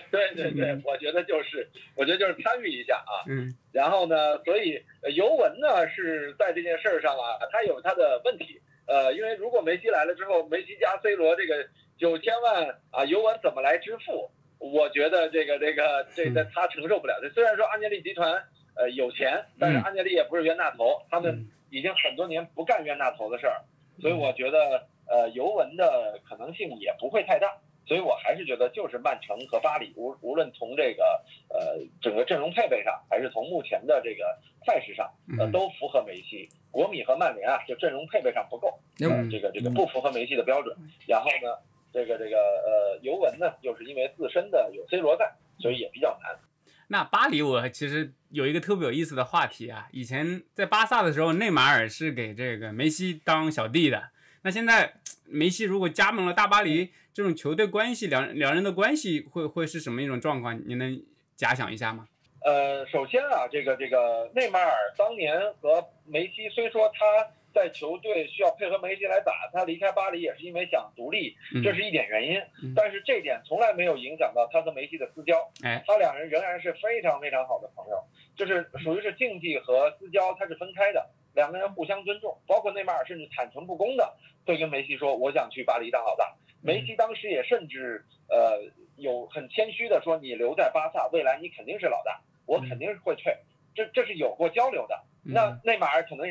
[0.10, 3.24] 对对对，我觉得就是，我觉得就是参与一下啊。
[3.28, 8.60] 嗯然后呢，所以呃尤文呢是在这件事儿上啊，他有他的问题。
[8.88, 11.66] 呃，因为如果梅西来了之后，梅西加 C 罗这个
[11.98, 14.30] 九千万啊，尤文怎么来支付？
[14.58, 17.14] 我觉得这个这个这个他承受不了。
[17.34, 18.32] 虽然说安杰利集团
[18.76, 23.60] 呃有钱，但是嗯安杰利也不是冤大头，他们嗯已经很多年不干冤大头的事儿，
[24.00, 27.58] 所以我觉得呃尤文的可能性也不会太大。
[27.88, 36.48] 所以我还是觉得就是曼城和巴黎，无无论从这个呃整个阵容配备上，还是从目前的这个赛事上，呃嗯都符合梅西。
[36.72, 40.76] 国米和曼联啊，就阵容配备上不够，那呃这个这个不符合梅西的标准。
[41.06, 41.56] 然后呢，
[41.92, 46.36] 这个这个呃尤文呢，又是因为自身的有 C 罗在，所以也比较难。
[46.88, 49.88] 那巴黎，我其实有一个特别有意思的话题啊。
[49.92, 54.10] 以前在巴萨的时候，内马尔是给这个梅西当小弟的。
[54.42, 54.94] 那现在
[55.24, 60.60] 梅西如果加盟了大巴黎，这种球队关系，两两人的关系会会是什么一种状况？
[60.66, 61.02] 你能
[61.34, 62.06] 假想一下吗？
[62.44, 72.74] 呃，首先啊，这个这个内马尔当年和梅西，虽说他在球队需要配合梅西来打，他离开巴黎也是因为想独立，嗯这是一点原因嗯。
[72.76, 78.04] 但是这点从来没有影响到他和梅西的私交，哎，他两人仍然是非常非常好的朋友，
[78.36, 84.14] 就是属于是竞技和私交它是分开的，两个人互相尊重，包括内马尔甚至坦诚不公的
[84.44, 86.36] 会跟梅西说，我想去巴黎当老大。
[86.62, 88.60] 梅西当时也甚至呃
[88.96, 93.34] 有很谦虚的说，你留在巴萨，未来你肯定是老大，我肯定是会退，
[93.74, 95.00] 这这是有过交流的。
[95.28, 96.26] 那内马尔可能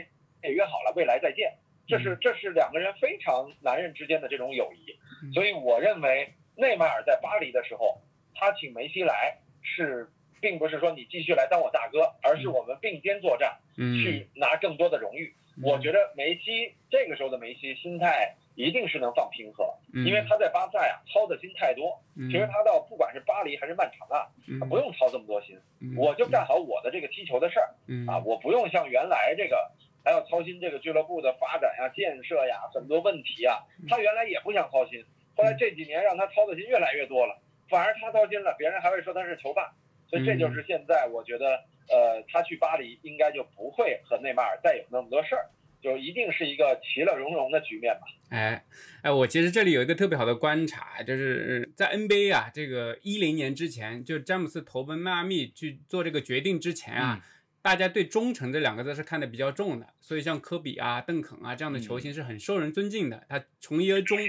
[0.46, 1.54] 也约好了，未来再见。
[1.88, 5.32] 这是这是两个人非常男人之间的这种友谊，嗯。
[5.34, 8.02] 所以我认为内马尔在巴黎的时候，
[8.34, 10.10] 他请梅西来是，
[10.42, 15.36] 并不是说你继续来当我大哥，而是我们并肩作战，嗯，去拿更多的荣誉。
[15.64, 20.06] 我觉得梅西这个时候的梅西心态一定是能放平和，嗯。
[20.06, 22.02] 因为他在巴萨呀操的心太多。
[22.18, 22.30] 嗯。
[22.32, 24.26] 其实他到不管是巴黎还是曼城啊，
[24.60, 25.94] 他不用操这么多心，嗯。
[25.96, 28.08] 我就干好我的这个踢球的事儿嗯。
[28.08, 29.72] 啊，我不用像原来这个
[30.06, 33.64] 还要操心这个俱乐部的发展呀、建设呀很多问题呀。
[33.90, 35.04] 他原来也不想操心，
[35.36, 39.74] 后来这几年让他操的心越来越多了，反而他操心了，别人还会说他是球霸。
[40.08, 45.50] 所以这就是现在我觉得，呃，他去巴黎应该就不会和内马尔再有那么多事儿，
[45.82, 48.02] 就一定是一个其乐融融的局面吧。
[48.30, 48.64] 哎
[49.02, 57.26] 哎，我其实这里有一个特别好的观察，就是在 NBA 啊，这个一零年之前，就詹姆斯投奔迈阿密去做这个决定之前啊，
[57.66, 64.20] 大家对忠诚这两个字是看得比较重的，所以像科比啊、邓肯啊这样的球星是很受人尊敬的，他从一而终。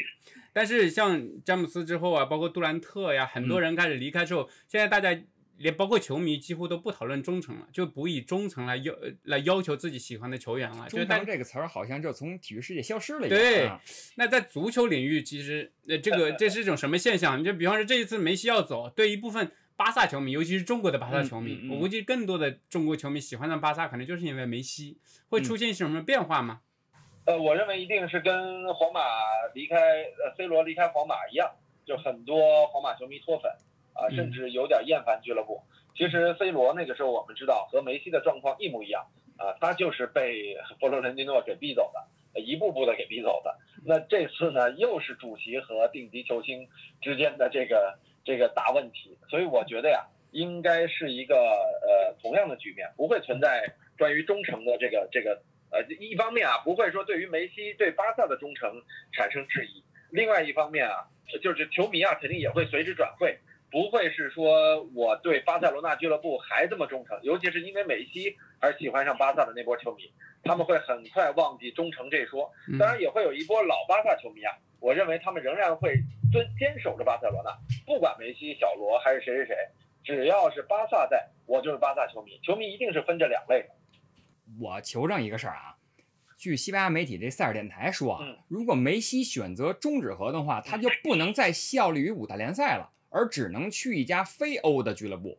[0.55, 5.15] 但是像詹姆斯之后啊，包括杜兰特呀，很多人开始离开之后，现在大家
[5.59, 13.39] 连包括球迷几乎都不讨论忠诚了，就不以忠诚来要呃来要求自己喜欢的球员了，就大忠诚这个词儿好像就从体育世界消失了一样。
[13.39, 13.79] 对啊
[14.15, 17.39] 那在足球领域，其实呃，这个 这是一种什么现象？
[17.39, 24.99] 你就比方说这一次梅西要走，对一部分巴萨球迷，尤其是中国的巴萨球迷，嗯嗯嗯我估计更多的中国球迷喜欢上巴萨，可能就是因为梅西。
[25.29, 26.61] 会嗯出现什么变化吗？
[27.27, 29.01] 呃，我认为一定是跟皇马
[29.55, 31.51] 离开呃 C 罗离开皇马一样，
[31.85, 33.51] 就很多皇马球迷脱粉
[33.93, 35.63] 啊，嗯甚至有点厌烦俱乐部。
[35.95, 42.07] 其实 C 罗那个时候我们知道和梅西的状况一模一样啊，他就是被佛罗伦蒂诺给逼走的。
[42.35, 43.59] 呃一步步的给逼走的。
[43.83, 46.69] 那这次呢，又是主席和顶级球星
[47.01, 61.07] 之间的这个这个大问题，所以我觉得呀，应该是一个呃同样的局面，不会存在关于忠诚的这个这个呃一方面啊，不会说对于梅西对巴萨的忠诚产生质疑，另外一方面啊，
[61.41, 63.39] 就是球迷啊肯定也会随之转会。
[63.69, 70.11] 不会是说我对巴塞罗那俱乐部还这么忠诚，尤其是因为梅西而喜欢上巴萨的那波球迷，
[70.45, 72.51] 他们会很快忘记忠诚这一说。
[72.79, 75.99] 当然也会有一波老巴萨球迷啊，我认为他们仍然会
[76.37, 77.51] 遵坚守着巴塞罗那，
[77.87, 79.57] 不管梅西、小罗还是谁谁谁，
[80.05, 82.39] 只要是巴萨在，我就是巴萨球迷。
[82.43, 83.69] 球迷一定是分这两类的。
[84.61, 85.77] 我求证一个事儿啊，
[86.37, 95.39] 据西班牙媒体这塞尔电台说啊，嗯如果梅西选择终止合同的话，他就不能再效力于五大联赛了，而只能去一家非欧的俱乐部。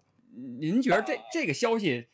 [0.59, 2.07] 您觉得这这个消息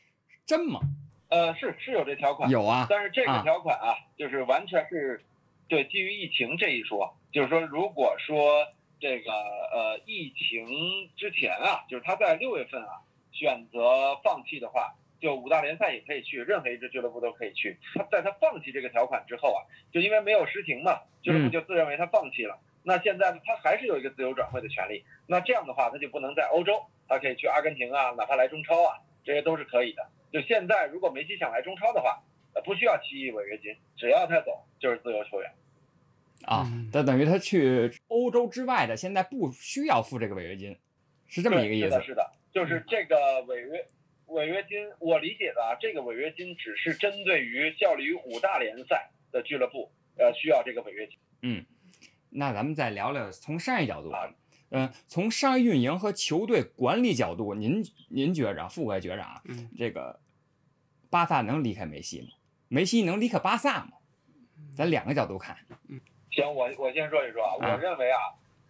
[0.45, 0.81] 真吗？
[1.29, 5.23] 呃，是是有这条款，有啊，但是这个啊条款啊，就是完全是
[5.67, 8.67] 对基于疫情这一说，就是说，如果说
[8.99, 17.79] 这个呃疫情之前啊，就是他在六月份啊选择放弃的话，就五大联赛也可以去，任何一支俱乐部都可以去。
[17.95, 22.59] 他在他放弃这个条款之后啊，就因为没有实行嘛，俱乐部嗯就自认为他放弃了。
[22.83, 25.03] 那现在呢，他还是有一个自由转会的权利。
[25.25, 30.07] 那这样的话，他就不能在欧洲，他可以去阿根廷啊，哪怕来中超啊，这些都是可以的。
[30.31, 32.21] 就现在，如果梅西想来中超的话，
[32.53, 35.51] 呃，不需要七亿违约金，只要他走就是自由球员。
[36.45, 40.77] 啊嗯，那等于他去欧洲之外的，现在不需要付这个违约金，
[41.27, 42.03] 是这么一个意思是的，。
[42.03, 43.87] 是的，就是这个违约
[44.27, 51.17] 违约金，我理解的啊，这个违约金只是针对于效力于五大联赛的俱乐部，呃，需要这个违约金。
[51.41, 51.65] 嗯，
[52.29, 54.33] 那咱们再聊聊从商业角度啊，
[54.69, 60.19] 嗯、从商业运营和球队管理角度，您您觉着啊，富贵觉着啊，嗯这个
[61.09, 62.27] 巴萨能离开梅西吗？
[62.67, 63.91] 梅西能离开巴萨吗？
[64.75, 65.55] 咱两个角度看，
[66.33, 67.73] 行，我我先说一说啊，啊。
[67.73, 68.17] 我认为啊，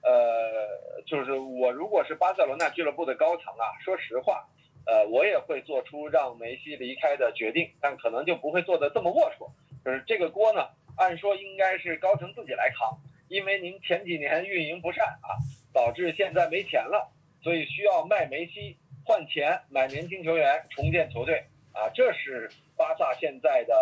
[0.03, 4.47] 呃，就是我如果是巴塞罗那俱乐部的高层啊，说实话，
[4.85, 9.49] 呃，我也会做出让梅西离开的决定，但可能就不会做的这么龌龊。
[9.83, 15.39] 就是这个锅呢，按说应该是高层自己来扛，因为您前几年运营不善啊，
[15.73, 21.43] 导致现在没钱了，所以需要卖梅西换钱买年轻球员重建球队。
[21.73, 22.47] 啊，这是
[22.77, 23.73] 巴萨现在的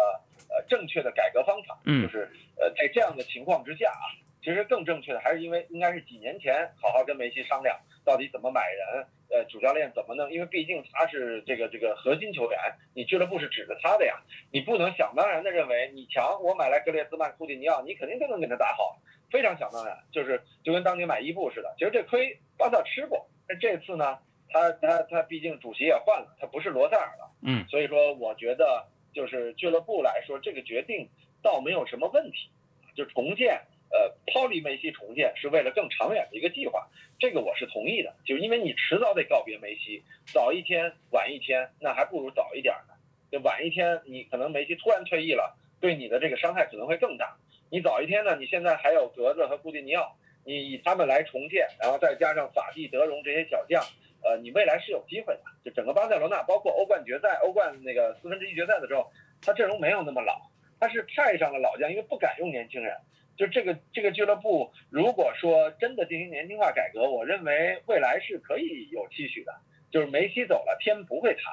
[0.50, 2.02] 呃正确的改革方法，嗯。
[2.02, 4.06] 就是呃在这样的情况之下啊，
[4.42, 12.60] 其实更正确的还是因为应该是几年前好好跟梅西商量到底怎么买人，呃主教练怎么弄，因为毕竟他是这个这个核心球员，
[12.94, 14.22] 你俱乐部是指着他的呀，
[14.52, 19.00] 你不能想当然的认为你强，我买来格列兹曼、库蒂尼奥，你肯定就能给他打好，
[19.32, 24.20] 非常想当然，就是就跟当年买伊布似的，其实这亏巴萨吃过，但这次呢，
[24.50, 27.32] 他他他毕竟主席也换了，他不是罗塞尔了。
[27.44, 31.10] 嗯，所以说我觉得就是俱乐部来说，这个决定
[31.42, 32.50] 倒没有什么问题，
[32.96, 36.88] 就重建，呃，抛离梅西重建是为了更长远的一个计划，
[37.20, 42.94] 这个我是同意的，就因为你迟早得告别梅西，早一天晚一天，那还不如早一点呢。
[43.32, 47.38] 就晚一天，你可能梅西突然退役了，对你的这个伤害可能会更大。
[47.70, 53.82] 你早一天呢，你现在还有格子和库蒂尼奥，你以他们来重建，然后再加上法蒂、德容这些小将，
[54.22, 55.42] 呃，你未来是有机会的。
[55.64, 59.10] 就整个巴塞罗那，包括欧冠决赛、欧冠那个四分之一决赛的时候，
[59.42, 60.42] 他阵容没有那么老，
[60.82, 62.98] 他是派上了老将，因为不敢用年轻人。
[63.38, 69.54] 就这个这个俱乐部，如果说真的进行年轻化改革，我认为未来是可以有期许的。
[69.92, 71.52] 就是梅西走了，天不会塌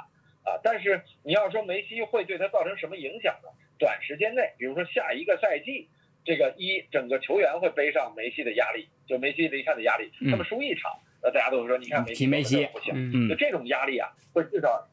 [0.51, 0.59] 啊。
[0.63, 3.49] 但是你要说梅西会对他造成什么影响呢？
[3.79, 5.89] 短时间内，比如说下一个赛季，
[6.25, 10.11] 这个一整个球员会背上梅西的压力，就梅西离开的压力。
[10.21, 12.27] 嗯他们输一场，那大家都会说，你看梅西
[12.67, 14.87] 不行，嗯嗯就这种压力啊，会至少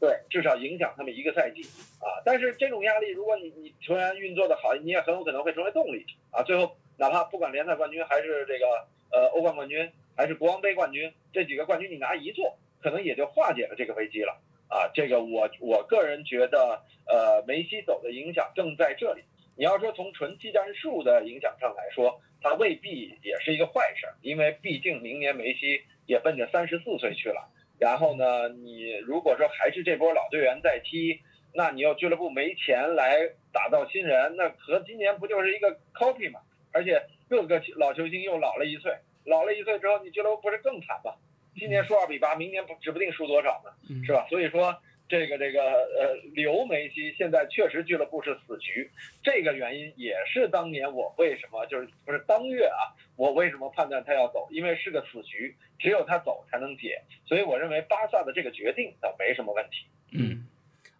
[0.00, 1.62] 对至少影响他们一个赛季
[2.00, 2.18] 啊。
[2.24, 6.42] 但是这种压力，如果你你球员运作的好，你也很有可能会成为动力啊。
[6.42, 8.66] 最后哪怕不管联赛冠军还是这个
[9.12, 14.90] 呃欧冠冠军，还是国王杯冠军，这几个冠军你拿一座，可能也就化解了这个危机了啊。
[14.94, 19.22] 这个我我个人觉得，呃，梅西走的影响正在这里。
[19.56, 27.46] 你要说从纯技战术的影响上来说，它未必也是一个坏事，因为毕竟明年梅西也奔着三十四岁去了。
[27.80, 31.18] 然后呢，你如果说还是这波老队员在踢，
[31.54, 36.40] 那你又俱乐部没钱来打造新人，那和今年不就是一个 copy 嘛？
[36.72, 38.92] 而且各个老球星又老了一岁，
[39.24, 41.14] 老了一岁之后，你俱乐部不是更惨吗？
[41.58, 44.26] 今年输二比八，明年不指不定输多少呢，嗯是吧？
[44.28, 44.76] 所以说
[45.10, 48.88] 这个这个呃，留梅西现在确实俱乐部是死局，
[49.22, 59.86] 这个原因也是当年我为什么就是不是当月啊，我为什么判断他要走，因为是个死局，只有他走才能解，所以我认为巴萨的这个决定倒没什么问题。
[60.12, 60.46] 嗯，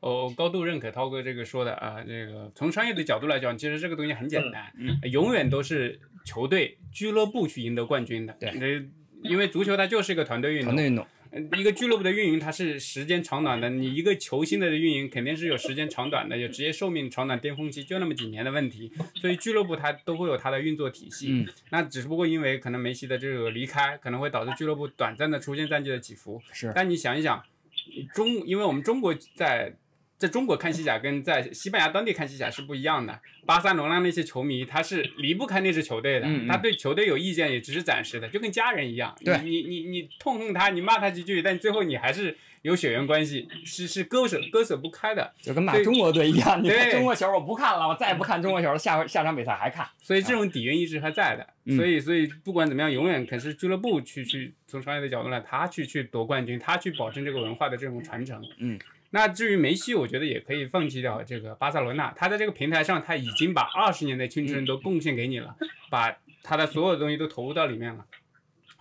[0.00, 8.36] 我高度认可涛哥这个说的啊，这个从商业的角度来讲，其实这个东西很简单，嗯永远都是球队、俱乐部去赢得冠军的。
[8.40, 8.84] 对呃，
[9.22, 11.10] 因为足球它就是一个团队运动，团队运动，呃
[11.56, 21.28] 一个俱乐部的运营它是时间长短的，你一个球星的运营肯定是有时间长短的，有职业寿命长短、巅峰期就那么几年的问题，所以俱乐部它都会有它的运作体系。
[21.30, 26.42] 嗯，那只不过因为可能梅西的这个离开，可能会导致俱乐部短暂的出现战绩的起伏。
[26.52, 27.42] 是但你想一想，
[28.12, 29.76] 中因为我们中国在
[30.20, 33.18] 在中国看西甲跟在西班牙当地看西甲是不一样的。
[33.46, 39.16] 巴塞罗那那些球迷他是离不开那支球队的，嗯嗯他对球队有意见也只是暂时的，就跟家人一样。
[39.24, 45.32] 对你你你痛恨他，你骂他几句，但最后你还是有血缘关系，是是割舍割舍不开的。
[45.40, 49.88] 就跟骂中国队一样，你看中国球我不看了，我再也不看中国球了，下下场比赛还看。
[50.02, 58.44] 所以这种底蕴一直还在的，嗯所以所以不管怎么样，永远可是俱乐部去去从商业的角度来，他去去夺冠军，他去保证这个文化的这种传承。
[58.58, 58.78] 嗯，
[59.10, 65.56] 那至于梅西，我觉得也可以放弃掉这个巴塞罗那，他在这个平台上他已经把二十年的青春都贡献给你了，
[65.90, 68.06] 把他的所有的东西都投入到里面了，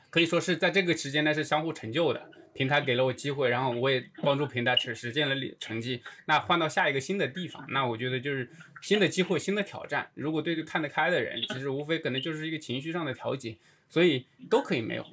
[0.10, 2.30] 可以说是在这个时间内是相互成就的。
[2.52, 6.02] 平台给了我机会，然后我也帮助平台实实现了里成绩。
[6.26, 8.50] 那换到下一个新的地方，那我觉得就是
[8.82, 10.10] 新的机会、新的挑战。
[10.14, 13.56] 如果对这看得开的人，其实无非可能就是一个情绪上的调节，
[13.88, 15.06] 所以都可以没有。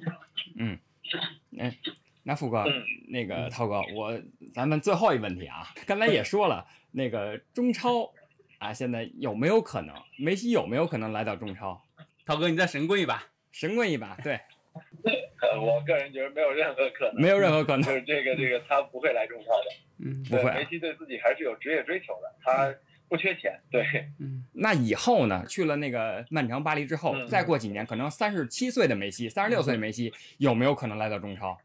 [2.27, 4.21] 那富哥嗯，那个涛哥，我
[4.53, 8.11] 咱们最后一问题啊，刚才也说了，那个中超
[8.57, 11.81] 啊，现在有没有可能梅西有没有可能来到中超？
[12.25, 13.23] 涛哥，你再神棍一把。
[13.53, 14.33] 神棍一把，对，
[15.41, 19.65] 呃，我个人觉得没有任何可能，没有任何可能就，是这个这个他不会来中超的。
[19.99, 22.75] 嗯不会啊梅西对自己还是有职业追求的，他
[23.07, 23.57] 不缺钱。
[23.71, 23.81] 对，
[24.19, 25.45] 嗯 那以后呢？
[25.47, 31.57] 去了那个曼城、巴黎之后，嗯再过几年，可能三十七岁的梅西、三十六岁的梅西，有没有可能来到中超？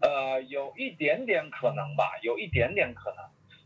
[0.00, 3.24] 呃，有一点点可能吧，有一点点可能，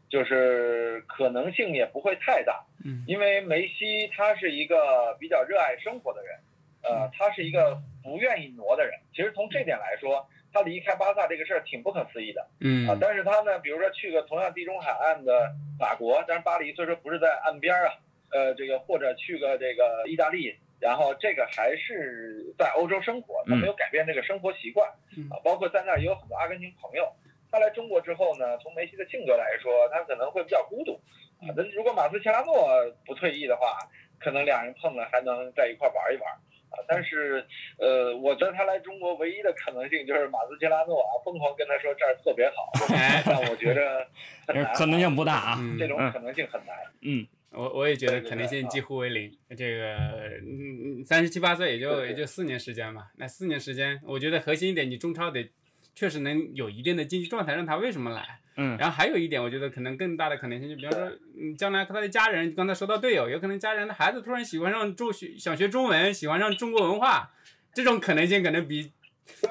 [0.09, 6.39] 就是可能性也不会太大，嗯因为梅西他是一个比较热爱生活的人，
[6.83, 8.99] 呃，他是一个不愿意挪的人。
[9.15, 12.43] 其实从这点来说，他离开巴萨这个事儿挺不可思议的。
[12.43, 17.95] 啊，嗯但是他呢，比如说去个同样地中海岸的法国，但是巴黎虽说不是在岸边儿啊，
[18.33, 27.07] 呃，这个或者去个这个意大利，然后这个还是在欧洲生活，他没有改变这个生活习惯嗯啊，包括在那儿也有很多阿根廷朋友。
[27.53, 31.01] 他来中国之后呢，从梅西的性格来说，他可能会比较孤独
[31.41, 31.53] 啊。
[31.57, 32.69] 那如果马斯切拉诺
[33.05, 33.77] 不退役的话，
[34.21, 36.31] 可能两人碰了还能在一块儿玩一玩。
[36.71, 37.45] 啊，但是，
[37.81, 44.07] 呃，我觉得他来中国唯一的可能性就是马斯切拉诺啊，疯狂跟他说这儿特别好，哎但我觉得
[44.47, 45.57] 很 难，可能性不大啊。
[45.59, 46.77] 嗯这种可能性很难。
[47.03, 49.31] 嗯，我我也觉得可能性几乎为零。
[49.57, 49.97] 这个
[50.41, 53.11] 嗯，三十七八岁也就也就四年时间吧。
[53.17, 55.51] 那四年时间，我觉得核心一点，你中超得
[55.95, 58.39] 确实能有一定的竞技状态，让他为什么来？
[58.57, 67.33] 嗯然后还有一点，我觉得可能更大的可能性，就比方说，嗯，将来他的家人，刚才说到队友，有可能家人的孩子突然喜欢上中学，想学中文，喜欢上中国文化，
[67.73, 68.93] 这种可能性可能比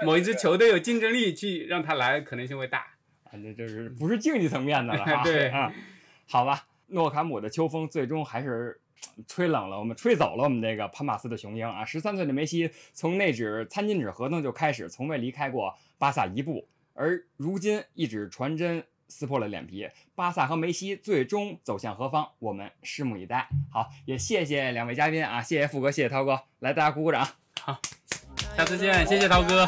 [0.04, 2.86] 某一支球队有竞争力去让他来可能性会大。
[3.32, 5.24] 反正就是不是竞技层面的了 啊。
[5.24, 5.74] 对啊，
[6.28, 8.80] 好吧，诺坎普的秋风最终还是
[9.28, 11.86] 吹冷了我们，吹走了我们这个潘马斯的雄鹰啊。
[11.86, 18.84] 十三岁的梅西从那纸餐巾纸合同就开始，从未离开过巴萨一步，而如今一纸传真。
[19.12, 22.30] 撕破了脸皮，巴萨和梅西最终走向何方？
[22.38, 23.50] 我们拭目以待。
[23.72, 27.28] 好，也谢谢两位嘉宾啊，谢谢富哥，谢谢涛哥，来大家鼓鼓掌。
[27.60, 27.82] 好
[28.56, 29.68] 下次见，谢谢涛哥。